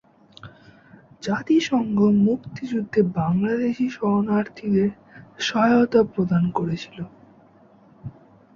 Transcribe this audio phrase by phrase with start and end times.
[1.23, 1.97] জাতিসংঘ
[2.21, 4.89] মুক্তিযুদ্ধে বাংলাদেশী শরণার্থীদের
[5.39, 6.97] সহায়তা প্রদান করেছিল।